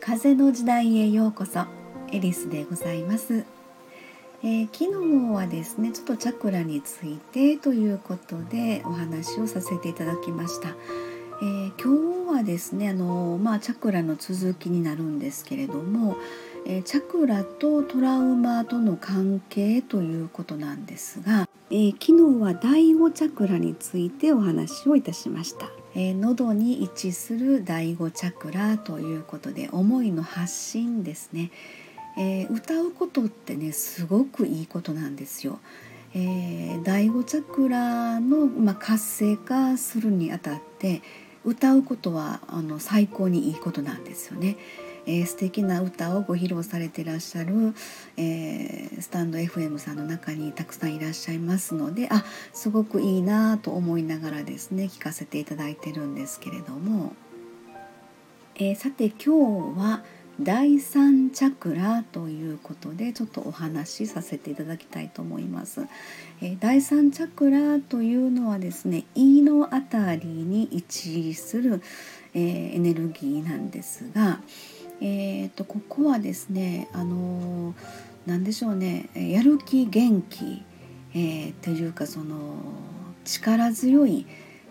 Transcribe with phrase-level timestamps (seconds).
[0.00, 1.66] 風の時代へようこそ
[2.10, 3.44] エリスでございます、
[4.42, 16.16] えー、昨日はですねちょっとチャクラについてということでお話をさせていただきました、えー、今日はですねあのまあチャクラの続きになるんですけれども、
[16.66, 22.06] チャクラとトラウマとの関係ということなんですが、えー、昨
[22.38, 31.52] 日は第5チャクラについてお話をいたしました、えー、喉に位置する第5チャクラということで思いの発信ですね、
[32.18, 35.60] え歌うことってねすごくいいことなんですよ。
[36.14, 41.02] え、第5チャクラの、まあ、活性化するにあたって
[41.44, 44.56] 歌うことはあの最高にいいことなんですよね。
[45.06, 47.74] えー、素敵な歌をご披露されていらっしゃる、
[48.16, 57.14] えー、スタンド FM さんの中にたくさんいらっしゃいますのであすごくいいなと思いながらですね聞かせていただいてるんですけれども、
[58.56, 60.02] えー、さて今日は
[60.38, 65.86] 第三チャクラということでちょっとお話しさせていただきたいと思います。
[66.42, 71.80] えー、第三チャクラというのはですね胃の辺りに位置する、
[72.34, 74.40] えー、エネルギーなんですが、
[75.00, 77.74] えーと、ここはですねあの
[78.26, 80.62] 何でしょうねやる気元気、
[81.14, 82.56] えー、というかその
[83.24, 84.26] 力強い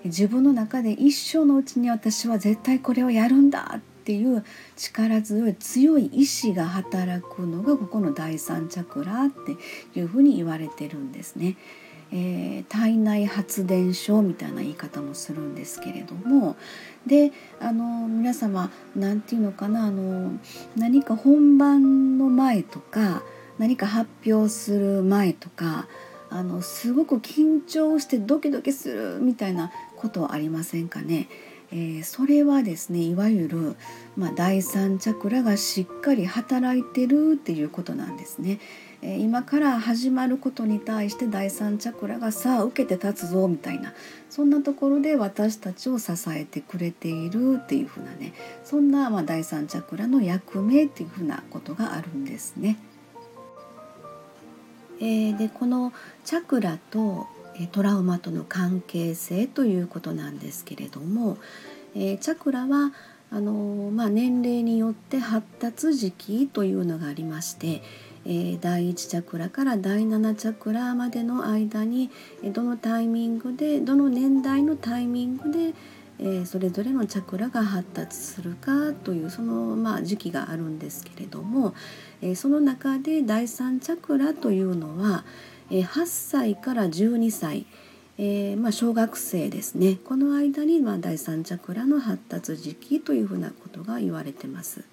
[0.05, 11.57] 自分の中で一生のうちに私は絶対これをやるんだっていう力強い強い意志が働くのがここの第三チャクラっていうふうに言われてるんですね。
[12.11, 16.55] えー、体内発電所みたいな言い方もするんですけれども
[17.07, 20.31] であの皆様何て言うのかなあの
[20.77, 23.23] 何か本番の前とか
[23.57, 25.87] 何か発表する前とか
[26.29, 31.29] あのすごく緊張してドキドキするみたいなことありませんかね。
[31.71, 33.75] えー、それはですねいわゆる、
[34.15, 38.59] まあ、第三チャクラがしっかり働いてるっていうことなんですね。
[39.19, 43.93] 今から始まることに対して第三チャクラがさあ受けて立つぞみたいな
[44.29, 48.33] そんなところで私たちを支えてくれているっていうふうなね
[48.63, 52.77] そんな、ま、第三チャクラの役目っていうふうなことがあるんですね。
[54.99, 55.93] えー、でこの
[56.23, 57.27] チャクラと
[57.71, 61.37] トラウマとの関係性ということなんですけれども、
[61.95, 62.93] えー、チャクラは
[63.31, 67.81] あのまあ、年齢によって発達時期というのがありまして、
[68.25, 72.09] えー、第1チャクラから第7チャクラまでの間に
[72.43, 75.73] どのタイミングでどの年代のタイミングで、
[76.19, 81.75] えー、それぞれのチャクラが発達するかというその、まあ、時期があるんですけれども、
[82.21, 85.25] えー、その中で第3チャクラというのは、
[85.71, 87.65] え8歳から12歳、
[88.17, 89.97] えー、まあ、小学生ですね。
[90.03, 94.85] この間に、まあ、第三チャクラの発達時期というふうなことが言われてます。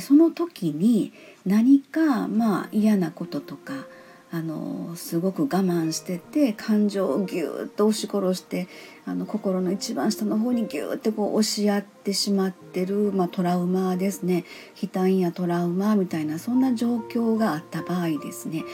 [0.00, 1.12] その時に
[1.46, 3.86] 何かまあ嫌なこととか
[4.30, 8.68] あのすごく我慢してて感情をギューッと押し殺して
[9.06, 14.44] あの心の一番下の方にギューッてこう押し合ってしまってる、まあ、トラウマですね。
[14.82, 18.64] 悲嘆やトラウマみたいなそんな状況があった場合ですね、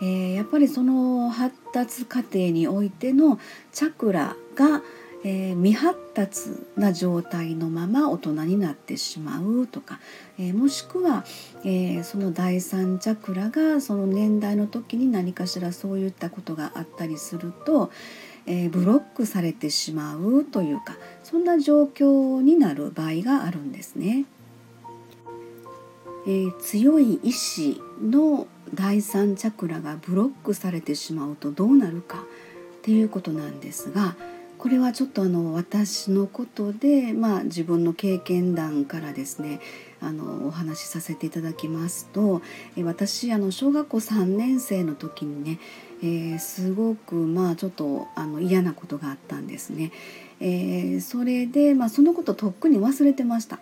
[0.00, 3.38] えー、やっぱりその発達過程においての
[3.72, 4.82] チャクラが
[5.26, 9.98] えー、未発達な状態のまま大人になってしまうとか、
[10.38, 11.24] えー、もしくは、
[11.64, 17.90] えー、その第三チャクラがその年代の時に何かしらそういったことがあったりすると、
[18.46, 24.26] えブロックされてしまうというかそんな状況になる場合があるんですね。
[26.28, 34.16] え強い意志の第三チャクラがブロックされてしまうとどうなるかっていうことなんですが
[34.58, 39.60] これはちょっとあの私のことで、まあ、自分の経験談からですね
[40.00, 42.40] あのお話しさせていただきますと
[42.82, 45.58] 私あの小学校3年生の時にね、
[46.02, 49.92] えー、すごくまあちょっとあの嫌なことがあったんですね。
[50.40, 53.60] えー、それで、まあ、そのこととっくに忘れてました。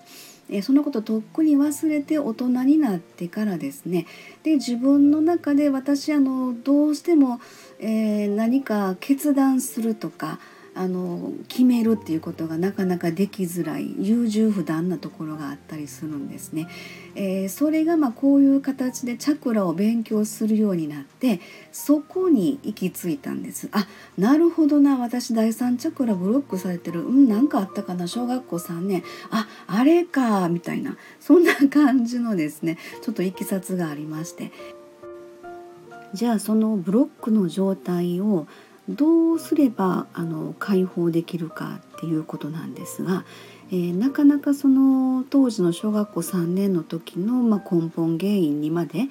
[0.52, 4.06] えー、そのこととっくに忘れて大人になってからですね。
[4.42, 7.40] で自分の中で私あのどうしても、
[7.80, 10.38] えー、何か決断するとか
[10.74, 16.66] あの決めるっていうことがなかなかできづらい優柔不断なところがあったりするんですね。
[17.14, 21.40] えー、それがまあこういう形でチャクラを勉強するようになって
[21.72, 23.68] そこに行き着いたんです。
[23.72, 23.86] あ
[24.16, 24.96] なるほどな。
[24.96, 27.02] 私第三チャクラブロックされてる。
[27.02, 28.06] うん何かあったかな。
[28.06, 29.02] 小学校3年。
[29.30, 30.48] ああれか。
[30.48, 30.96] みたいな。
[31.20, 32.78] そんな感じのですね。
[33.02, 34.52] ちょっといきさつがありまして。
[36.14, 38.46] じゃあそのブロックの状態を
[38.88, 43.24] どうすればあの解放できるかっていうことなんですが、
[43.70, 49.04] えー、なかなかその当時の小学校3年の時の、まあ、根本原因にまで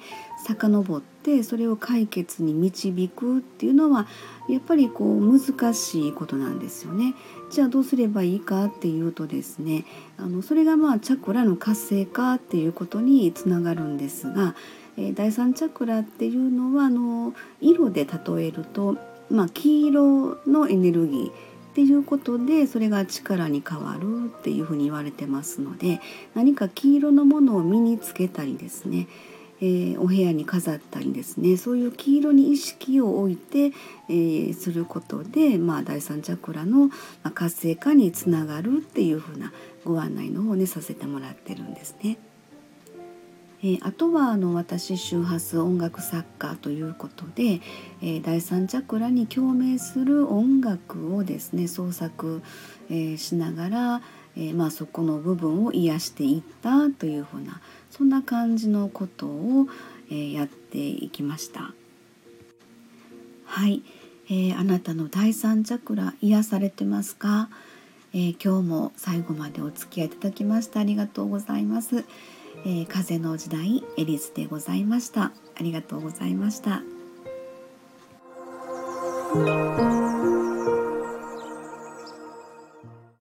[0.46, 4.06] 遡ってそれを解決に導くっていうのは
[4.48, 7.14] やっぱりこう難しいことなんですよね。
[7.50, 9.84] じゃあどうすればいいかっていうとですね
[10.16, 14.54] あのそれがまあチャクラの活性化っていうことにつながるんですが、
[14.96, 18.96] えー、第三チャクラっていうのはあの色で例えると、
[19.32, 26.00] まあ、黄色のエネルギーっていうことでそれが力に変わるっていうふうに言われてますので
[26.34, 29.08] 何か黄色のものを身につけたりですね、
[29.62, 33.72] えー、お部屋に飾ったりですねそういう黄色に意識を置いて、
[34.10, 36.90] えー、することで、まあ、第三チャクラの
[37.32, 39.50] 活性化につながるっていうふうな
[39.86, 42.18] ご案内の方をねさせてもらってるんですね。
[43.64, 47.60] えー、あとはあの私周波数音楽作家ということで、
[48.02, 52.42] えー、第三チャクラに共鳴する音楽をですね創作、
[52.90, 54.02] えー、しながら、
[54.36, 57.60] えまあ、そこの部分を癒していったというふうな
[57.90, 59.68] そんな感じのことを、
[60.10, 61.74] えやっていきました。
[63.44, 63.82] はい、
[64.30, 67.50] えあなたの第三チャクラ癒されてますか、
[68.14, 72.04] え今日も最後までお付き合いいただきましてありがとうございます。
[72.64, 75.32] えー、風の時代エリスでございました。
[75.56, 76.82] ありがとうございました。